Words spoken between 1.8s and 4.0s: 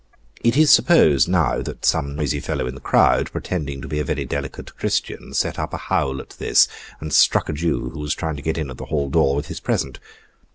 some noisy fellow in the crowd, pretending to be